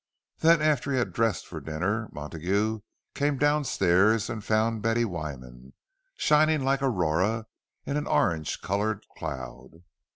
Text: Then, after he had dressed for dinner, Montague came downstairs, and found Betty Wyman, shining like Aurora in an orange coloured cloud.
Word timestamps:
Then, 0.39 0.63
after 0.63 0.91
he 0.91 0.97
had 0.97 1.13
dressed 1.13 1.45
for 1.45 1.61
dinner, 1.61 2.09
Montague 2.11 2.79
came 3.13 3.37
downstairs, 3.37 4.31
and 4.31 4.43
found 4.43 4.81
Betty 4.81 5.05
Wyman, 5.05 5.73
shining 6.17 6.63
like 6.63 6.81
Aurora 6.81 7.45
in 7.85 7.97
an 7.97 8.07
orange 8.07 8.61
coloured 8.61 9.05
cloud. 9.15 9.83